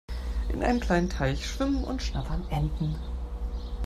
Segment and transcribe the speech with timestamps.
[0.51, 2.95] In einem kleinen Teich schwimmen und schnattern Enten.